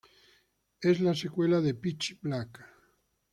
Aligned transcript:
Es 0.81 0.99
la 0.99 1.13
secuela 1.13 1.61
de 1.61 1.75
"Pitch 1.75 2.19
Black". 2.21 2.59